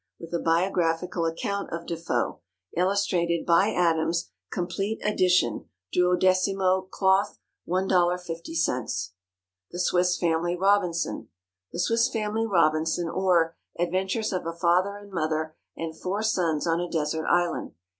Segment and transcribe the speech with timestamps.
[0.19, 2.39] With a Biographical Account of Defoe.
[2.75, 4.31] Illustrated by Adams.
[4.51, 5.65] Complete Edition.
[5.95, 9.09] 12mo, Cloth, $1.50
[9.69, 11.27] The Swiss Family Robinson.
[11.71, 16.79] The Swiss Family Robinson; or, Adventures of a Father and Mother and Four Sons on
[16.79, 17.73] a Desert Island.